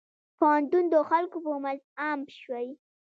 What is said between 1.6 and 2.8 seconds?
منځ عام شوی.